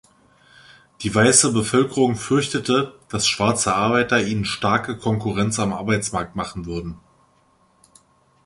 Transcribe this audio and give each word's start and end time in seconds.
Die 1.01 1.13
weiße 1.13 1.53
Bevölkerung 1.53 2.15
fürchtete, 2.15 2.95
dass 3.09 3.27
schwarze 3.27 3.75
Arbeiter 3.75 4.19
ihnen 4.19 4.45
starke 4.45 4.97
Konkurrenz 4.97 5.59
am 5.59 5.73
Arbeitsmarkt 5.73 6.35
machen 6.35 6.65
würden. 6.65 6.97